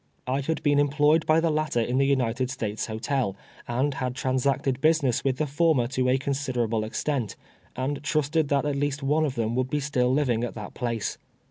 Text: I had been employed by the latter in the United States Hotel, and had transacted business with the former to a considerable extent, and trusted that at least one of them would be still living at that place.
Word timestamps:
I 0.25 0.41
had 0.41 0.63
been 0.63 0.79
employed 0.79 1.27
by 1.27 1.39
the 1.39 1.51
latter 1.51 1.79
in 1.79 1.99
the 1.99 2.07
United 2.07 2.49
States 2.49 2.87
Hotel, 2.87 3.35
and 3.67 3.93
had 3.93 4.15
transacted 4.15 4.81
business 4.81 5.23
with 5.23 5.37
the 5.37 5.45
former 5.45 5.85
to 5.89 6.09
a 6.09 6.17
considerable 6.17 6.83
extent, 6.83 7.35
and 7.75 8.01
trusted 8.01 8.47
that 8.47 8.65
at 8.65 8.75
least 8.75 9.03
one 9.03 9.25
of 9.25 9.35
them 9.35 9.53
would 9.55 9.69
be 9.69 9.79
still 9.79 10.11
living 10.11 10.43
at 10.43 10.55
that 10.55 10.73
place. 10.73 11.19